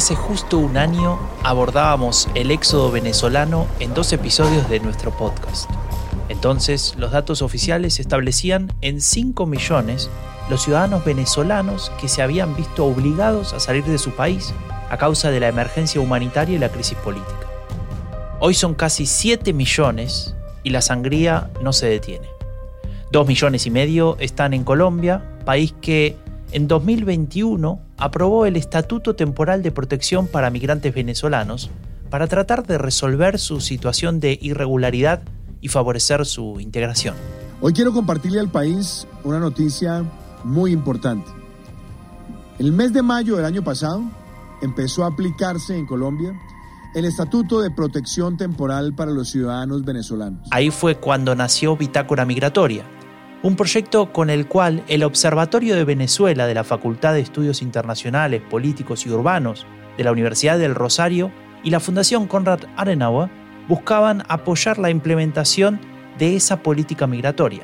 [0.00, 5.68] Hace justo un año abordábamos el éxodo venezolano en dos episodios de nuestro podcast.
[6.30, 10.08] Entonces, los datos oficiales establecían en 5 millones
[10.48, 14.54] los ciudadanos venezolanos que se habían visto obligados a salir de su país
[14.88, 17.46] a causa de la emergencia humanitaria y la crisis política.
[18.38, 22.26] Hoy son casi 7 millones y la sangría no se detiene.
[23.12, 26.16] 2 millones y medio están en Colombia, país que
[26.52, 31.70] en 2021 aprobó el Estatuto Temporal de Protección para Migrantes Venezolanos
[32.10, 35.22] para tratar de resolver su situación de irregularidad
[35.60, 37.14] y favorecer su integración.
[37.60, 40.04] Hoy quiero compartirle al país una noticia
[40.42, 41.30] muy importante.
[42.58, 44.02] El mes de mayo del año pasado
[44.60, 46.32] empezó a aplicarse en Colombia
[46.94, 50.48] el Estatuto de Protección Temporal para los Ciudadanos Venezolanos.
[50.50, 52.84] Ahí fue cuando nació Bitácora Migratoria,
[53.42, 58.42] un proyecto con el cual el Observatorio de Venezuela de la Facultad de Estudios Internacionales,
[58.50, 59.66] Políticos y Urbanos
[59.96, 61.32] de la Universidad del Rosario
[61.64, 63.30] y la Fundación Konrad Adenauer
[63.66, 65.80] buscaban apoyar la implementación
[66.18, 67.62] de esa política migratoria.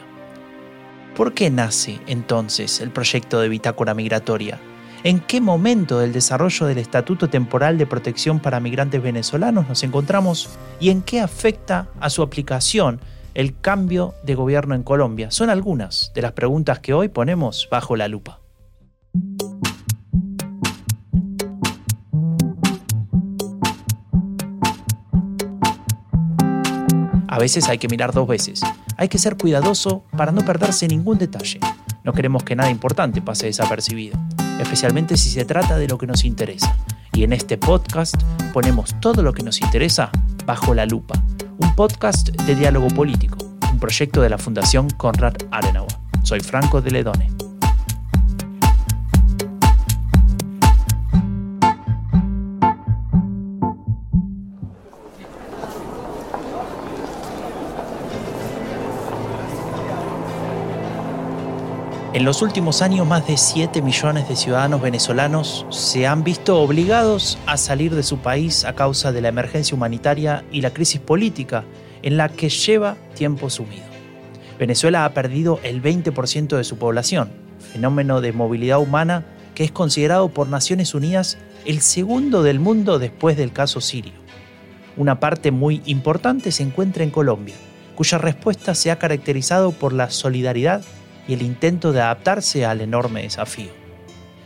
[1.14, 4.58] ¿Por qué nace entonces el proyecto de Bitácora Migratoria?
[5.04, 10.48] ¿En qué momento del desarrollo del Estatuto Temporal de Protección para Migrantes Venezolanos nos encontramos
[10.80, 13.00] y en qué afecta a su aplicación
[13.36, 15.30] el cambio de gobierno en Colombia?
[15.30, 18.40] Son algunas de las preguntas que hoy ponemos bajo la lupa.
[27.28, 28.62] A veces hay que mirar dos veces.
[28.96, 31.60] Hay que ser cuidadoso para no perderse ningún detalle.
[32.04, 34.18] No queremos que nada importante pase desapercibido,
[34.58, 36.74] especialmente si se trata de lo que nos interesa.
[37.12, 38.16] Y en este podcast
[38.54, 40.10] ponemos todo lo que nos interesa
[40.46, 41.22] bajo la lupa
[41.58, 43.38] un podcast de diálogo político,
[43.70, 45.92] un proyecto de la Fundación Konrad Adenauer.
[46.22, 47.35] Soy Franco de Ledone.
[62.16, 67.36] En los últimos años, más de 7 millones de ciudadanos venezolanos se han visto obligados
[67.44, 71.64] a salir de su país a causa de la emergencia humanitaria y la crisis política
[72.00, 73.84] en la que lleva tiempo sumido.
[74.58, 77.28] Venezuela ha perdido el 20% de su población,
[77.74, 83.36] fenómeno de movilidad humana que es considerado por Naciones Unidas el segundo del mundo después
[83.36, 84.14] del caso sirio.
[84.96, 87.56] Una parte muy importante se encuentra en Colombia,
[87.94, 90.82] cuya respuesta se ha caracterizado por la solidaridad
[91.28, 93.70] y el intento de adaptarse al enorme desafío.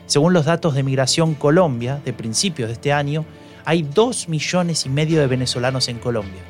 [0.07, 3.25] Según los datos de Migración Colombia de principios de este año,
[3.65, 6.41] hay 2 millones y medio de venezolanos en Colombia.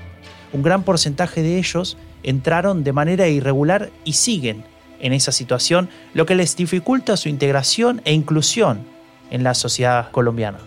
[0.52, 4.64] Un gran porcentaje de ellos entraron de manera irregular y siguen
[5.00, 8.80] en esa situación, lo que les dificulta su integración e inclusión
[9.30, 10.58] en la sociedad colombiana.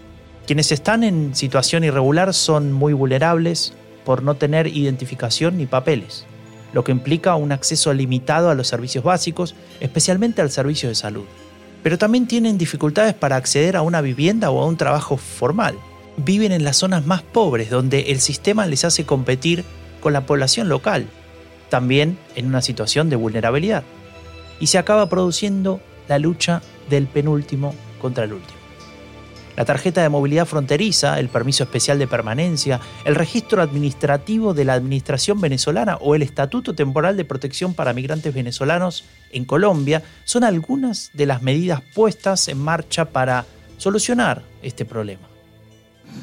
[0.48, 3.74] Quienes están en situación irregular son muy vulnerables
[4.06, 6.26] por no tener identificación ni papeles
[6.74, 11.26] lo que implica un acceso limitado a los servicios básicos, especialmente al servicio de salud.
[11.84, 15.76] Pero también tienen dificultades para acceder a una vivienda o a un trabajo formal.
[16.18, 19.64] Viven en las zonas más pobres, donde el sistema les hace competir
[20.02, 21.08] con la población local,
[21.70, 23.84] también en una situación de vulnerabilidad.
[24.60, 28.63] Y se acaba produciendo la lucha del penúltimo contra el último
[29.56, 34.74] la tarjeta de movilidad fronteriza, el permiso especial de permanencia, el registro administrativo de la
[34.74, 41.12] Administración venezolana o el Estatuto Temporal de Protección para Migrantes Venezolanos en Colombia son algunas
[41.14, 43.46] de las medidas puestas en marcha para
[43.78, 45.33] solucionar este problema.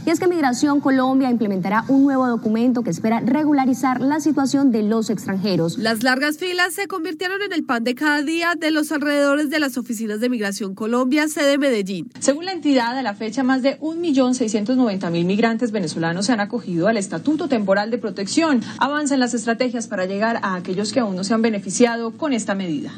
[0.06, 4.82] Y es que Migración Colombia implementará un nuevo documento que espera regularizar la situación de
[4.82, 5.78] los extranjeros.
[5.78, 9.60] Las largas filas se convirtieron en el pan de cada día de los alrededores de
[9.60, 12.10] las oficinas de Migración Colombia, sede Medellín.
[12.18, 16.96] Según la entidad, a la fecha más de 1.690.000 migrantes venezolanos se han acogido al
[16.96, 18.62] Estatuto Temporal de Protección.
[18.78, 22.54] Avanzan las estrategias para llegar a aquellos que aún no se han beneficiado con esta
[22.54, 22.92] medida.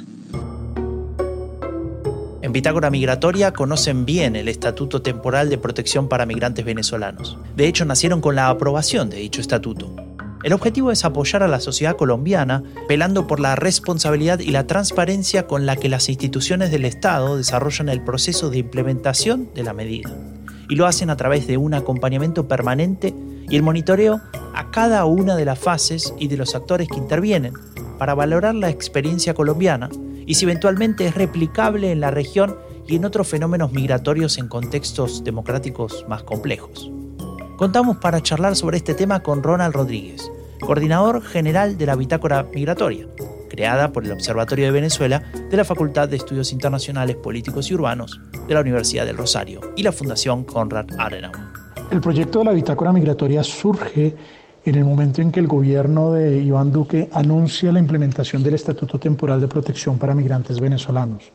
[2.52, 7.38] En Bitácora Migratoria conocen bien el Estatuto Temporal de Protección para Migrantes Venezolanos.
[7.56, 9.96] De hecho, nacieron con la aprobación de dicho estatuto.
[10.43, 15.46] El objetivo es apoyar a la sociedad colombiana, pelando por la responsabilidad y la transparencia
[15.46, 20.14] con la que las instituciones del Estado desarrollan el proceso de implementación de la medida.
[20.69, 23.14] Y lo hacen a través de un acompañamiento permanente
[23.49, 24.20] y el monitoreo
[24.54, 27.54] a cada una de las fases y de los actores que intervienen
[27.99, 29.88] para valorar la experiencia colombiana
[30.32, 32.56] y si eventualmente es replicable en la región
[32.88, 36.90] y en otros fenómenos migratorios en contextos democráticos más complejos.
[37.58, 43.08] Contamos para charlar sobre este tema con Ronald Rodríguez, coordinador general de la Bitácora Migratoria,
[43.50, 48.19] creada por el Observatorio de Venezuela de la Facultad de Estudios Internacionales Políticos y Urbanos
[48.49, 51.40] de la Universidad del Rosario y la Fundación Konrad Adenauer.
[51.90, 54.17] El proyecto de la bitácora migratoria surge
[54.64, 58.99] en el momento en que el gobierno de Iván Duque anuncia la implementación del Estatuto
[58.99, 61.32] Temporal de Protección para Migrantes Venezolanos.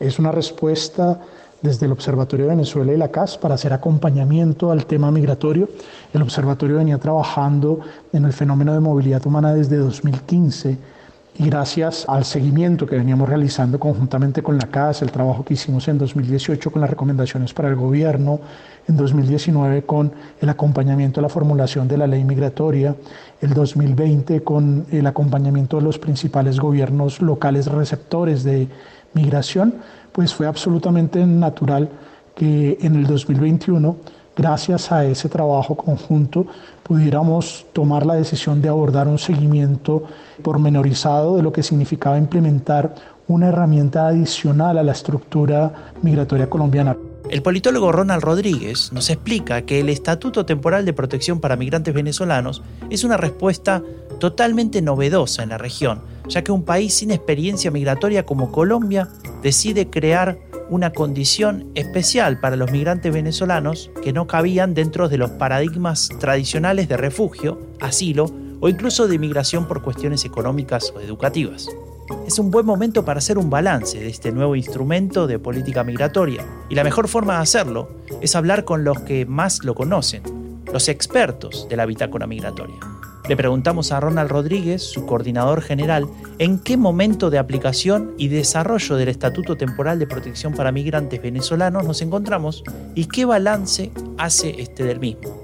[0.00, 1.20] Es una respuesta
[1.62, 5.68] desde el Observatorio de Venezuela y la CAS para hacer acompañamiento al tema migratorio.
[6.12, 7.80] El observatorio venía trabajando
[8.12, 10.76] en el fenómeno de movilidad humana desde 2015
[11.38, 15.86] y gracias al seguimiento que veníamos realizando conjuntamente con la CAS, el trabajo que hicimos
[15.88, 18.40] en 2018 con las recomendaciones para el gobierno,
[18.88, 22.96] en 2019 con el acompañamiento a la formulación de la ley migratoria,
[23.40, 28.68] el 2020 con el acompañamiento de los principales gobiernos locales receptores de
[29.12, 29.74] migración,
[30.12, 31.90] pues fue absolutamente natural
[32.34, 33.96] que en el 2021,
[34.36, 36.46] gracias a ese trabajo conjunto,
[36.82, 40.04] pudiéramos tomar la decisión de abordar un seguimiento
[40.42, 42.94] pormenorizado de lo que significaba implementar
[43.28, 45.72] una herramienta adicional a la estructura
[46.02, 46.96] migratoria colombiana.
[47.28, 52.62] El politólogo Ronald Rodríguez nos explica que el Estatuto Temporal de Protección para Migrantes Venezolanos
[52.88, 53.82] es una respuesta
[54.18, 59.08] totalmente novedosa en la región, ya que un país sin experiencia migratoria como Colombia
[59.42, 65.30] decide crear una condición especial para los migrantes venezolanos que no cabían dentro de los
[65.30, 68.30] paradigmas tradicionales de refugio, asilo
[68.60, 71.68] o incluso de migración por cuestiones económicas o educativas.
[72.26, 76.44] Es un buen momento para hacer un balance de este nuevo instrumento de política migratoria
[76.68, 77.88] y la mejor forma de hacerlo
[78.20, 80.22] es hablar con los que más lo conocen,
[80.72, 82.76] los expertos de la bitácora migratoria.
[83.28, 86.06] Le preguntamos a Ronald Rodríguez, su coordinador general,
[86.38, 91.84] en qué momento de aplicación y desarrollo del Estatuto Temporal de Protección para Migrantes Venezolanos
[91.84, 92.62] nos encontramos
[92.94, 95.42] y qué balance hace este del mismo.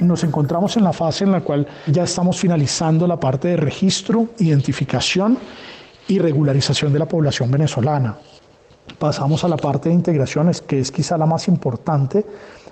[0.00, 4.28] Nos encontramos en la fase en la cual ya estamos finalizando la parte de registro,
[4.38, 5.36] identificación
[6.08, 8.16] y regularización de la población venezolana.
[8.98, 12.24] Pasamos a la parte de integraciones, que es quizá la más importante,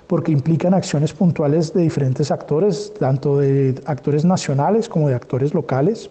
[0.07, 6.09] porque implican acciones puntuales de diferentes actores, tanto de actores nacionales como de actores locales,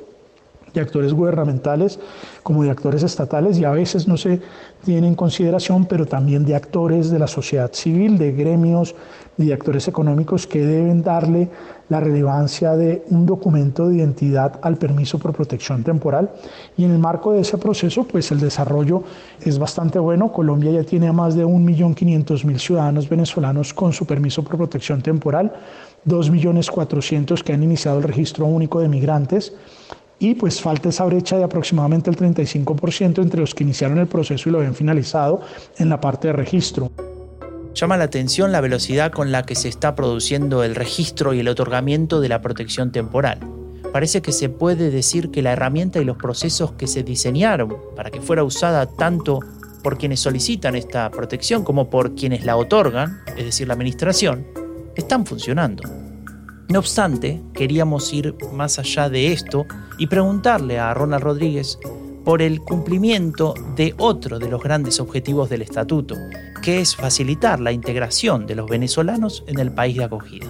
[0.75, 1.99] de actores gubernamentales
[2.43, 4.41] como de actores estatales y a veces no se
[4.85, 8.95] tiene en consideración, pero también de actores de la sociedad civil, de gremios
[9.39, 11.49] y de actores económicos que deben darle
[11.89, 16.31] la relevancia de un documento de identidad al permiso por protección temporal.
[16.77, 19.03] Y en el marco de ese proceso, pues el desarrollo
[19.41, 20.33] es bastante bueno.
[20.33, 25.53] Colombia ya tiene a más de 1.500.000 ciudadanos venezolanos con su permiso por protección temporal,
[26.07, 29.53] 2.400.000 que han iniciado el registro único de migrantes
[30.19, 34.49] y pues falta esa brecha de aproximadamente el 35% entre los que iniciaron el proceso
[34.49, 35.41] y lo habían finalizado
[35.79, 36.91] en la parte de registro.
[37.75, 41.49] Llama la atención la velocidad con la que se está produciendo el registro y el
[41.49, 43.41] otorgamiento de la protección temporal.
[43.93, 48.11] Parece que se puede decir que la herramienta y los procesos que se diseñaron para
[48.11, 49.41] que fuera usada tanto
[49.83, 54.47] por quienes solicitan esta protección como por quienes la otorgan, es decir, la administración,
[54.97, 56.04] están funcionando.
[56.69, 59.67] No obstante, queríamos ir más allá de esto
[59.99, 61.79] y preguntarle a Ronald Rodríguez
[62.25, 66.17] por el cumplimiento de otro de los grandes objetivos del estatuto,
[66.63, 70.47] que es facilitar la integración de los venezolanos en el país de acogida.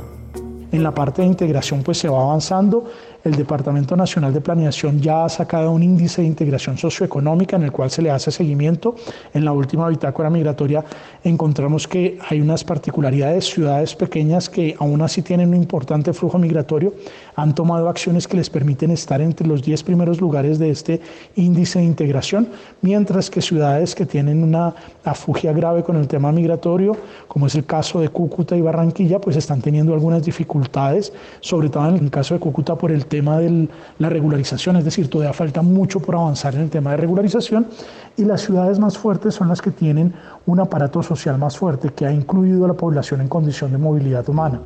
[0.74, 2.84] En la parte de integración pues se va avanzando
[3.24, 7.72] el Departamento Nacional de Planeación ya ha sacado un índice de integración socioeconómica en el
[7.72, 8.96] cual se le hace seguimiento.
[9.32, 10.84] En la última bitácora migratoria
[11.22, 16.92] encontramos que hay unas particularidades, ciudades pequeñas que aún así tienen un importante flujo migratorio,
[17.36, 21.00] han tomado acciones que les permiten estar entre los 10 primeros lugares de este
[21.36, 22.48] índice de integración,
[22.82, 24.74] mientras que ciudades que tienen una
[25.04, 26.96] afugia grave con el tema migratorio,
[27.28, 31.88] como es el caso de Cúcuta y Barranquilla, pues están teniendo algunas dificultades, sobre todo
[31.88, 35.62] en el caso de Cúcuta por el tema de la regularización, es decir, todavía falta
[35.62, 37.66] mucho por avanzar en el tema de regularización
[38.16, 40.14] y las ciudades más fuertes son las que tienen
[40.46, 44.28] un aparato social más fuerte que ha incluido a la población en condición de movilidad
[44.28, 44.60] humana.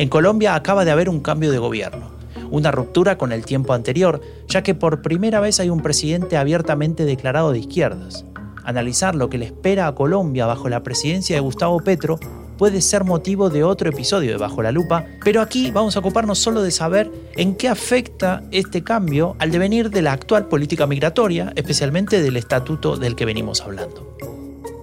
[0.00, 2.10] En Colombia acaba de haber un cambio de gobierno,
[2.50, 7.04] una ruptura con el tiempo anterior, ya que por primera vez hay un presidente abiertamente
[7.04, 8.24] declarado de izquierdas.
[8.64, 12.18] Analizar lo que le espera a Colombia bajo la presidencia de Gustavo Petro
[12.56, 16.38] puede ser motivo de otro episodio de Bajo la Lupa, pero aquí vamos a ocuparnos
[16.38, 21.52] solo de saber en qué afecta este cambio al devenir de la actual política migratoria,
[21.56, 24.16] especialmente del estatuto del que venimos hablando.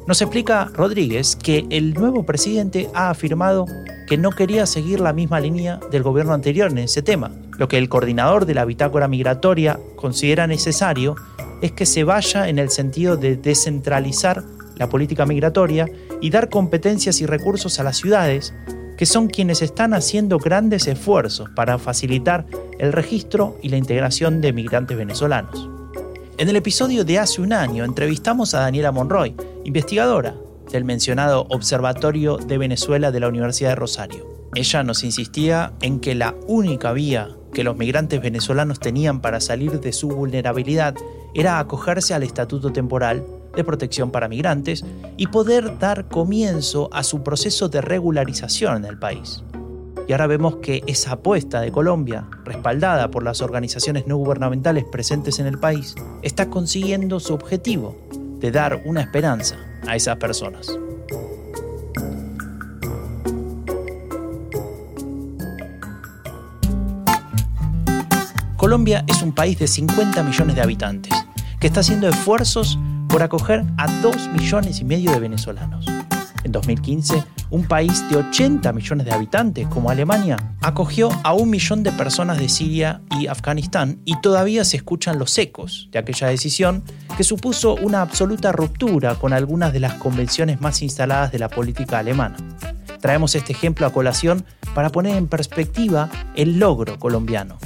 [0.05, 3.65] Nos explica Rodríguez que el nuevo presidente ha afirmado
[4.07, 7.29] que no quería seguir la misma línea del gobierno anterior en ese tema.
[7.57, 11.15] Lo que el coordinador de la bitácora migratoria considera necesario
[11.61, 14.43] es que se vaya en el sentido de descentralizar
[14.77, 15.87] la política migratoria
[16.21, 18.53] y dar competencias y recursos a las ciudades
[18.97, 22.45] que son quienes están haciendo grandes esfuerzos para facilitar
[22.79, 25.69] el registro y la integración de migrantes venezolanos.
[26.37, 29.35] En el episodio de hace un año entrevistamos a Daniela Monroy,
[29.65, 30.35] investigadora
[30.71, 34.50] del mencionado Observatorio de Venezuela de la Universidad de Rosario.
[34.55, 39.79] Ella nos insistía en que la única vía que los migrantes venezolanos tenían para salir
[39.79, 40.95] de su vulnerabilidad
[41.33, 44.86] era acogerse al Estatuto Temporal de Protección para Migrantes
[45.17, 49.43] y poder dar comienzo a su proceso de regularización en el país.
[50.07, 55.39] Y ahora vemos que esa apuesta de Colombia, respaldada por las organizaciones no gubernamentales presentes
[55.39, 57.97] en el país, está consiguiendo su objetivo
[58.39, 60.77] de dar una esperanza a esas personas.
[68.57, 71.13] Colombia es un país de 50 millones de habitantes
[71.60, 75.86] que está haciendo esfuerzos por acoger a 2 millones y medio de venezolanos.
[76.43, 81.84] En 2015, un país de 80 millones de habitantes como Alemania acogió a un millón
[81.84, 86.84] de personas de Siria y Afganistán y todavía se escuchan los ecos de aquella decisión
[87.16, 92.00] que supuso una absoluta ruptura con algunas de las convenciones más instaladas de la política
[92.00, 92.36] alemana.
[93.00, 97.58] Traemos este ejemplo a colación para poner en perspectiva el logro colombiano,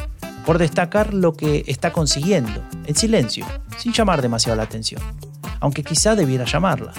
[0.46, 3.46] por destacar lo que está consiguiendo, en silencio,
[3.78, 5.02] sin llamar demasiado la atención,
[5.60, 6.94] aunque quizá debiera llamarla,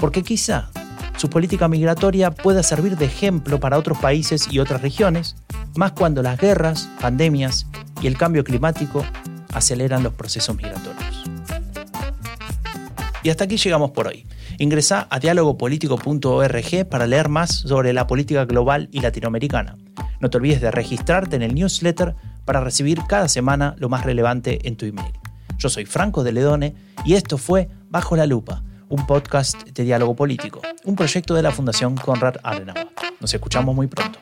[0.00, 0.70] porque quizá
[1.16, 5.36] su política migratoria pueda servir de ejemplo para otros países y otras regiones,
[5.76, 7.66] más cuando las guerras, pandemias
[8.02, 9.04] y el cambio climático
[9.52, 11.24] aceleran los procesos migratorios.
[13.22, 14.26] Y hasta aquí llegamos por hoy.
[14.58, 19.78] Ingresa a dialogopolitico.org para leer más sobre la política global y latinoamericana.
[20.20, 24.68] No te olvides de registrarte en el newsletter para recibir cada semana lo más relevante
[24.68, 25.12] en tu email.
[25.58, 28.62] Yo soy Franco de Ledone y esto fue Bajo la Lupa
[28.94, 32.86] un podcast de diálogo político, un proyecto de la Fundación Konrad Adenauer.
[33.18, 34.20] Nos escuchamos muy pronto.